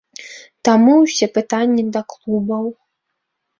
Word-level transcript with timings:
Таму 0.69 0.95
ўсе 1.03 1.29
пытанні 1.37 1.83
да 1.99 2.05
клубаў. 2.17 2.65